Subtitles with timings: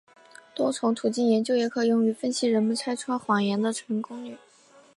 [0.55, 4.35] 多重途径研究也可用于分析人们拆穿谎言的成功率。